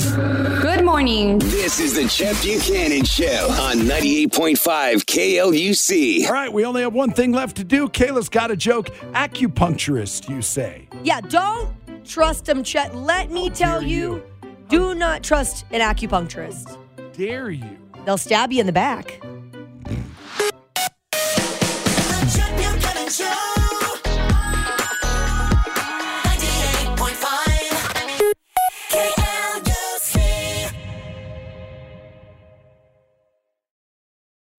[0.00, 1.38] Good morning.
[1.40, 6.26] This is the Chet Buchanan Show on 98.5 KLUC.
[6.26, 7.86] All right, we only have one thing left to do.
[7.86, 8.88] Kayla's got a joke.
[9.12, 10.88] Acupuncturist, you say.
[11.02, 11.74] Yeah, don't
[12.06, 12.94] trust them, Chet.
[12.94, 14.22] Let me tell you, you.
[14.68, 16.78] do not trust an acupuncturist.
[17.12, 17.76] Dare you?
[18.06, 19.20] They'll stab you in the back.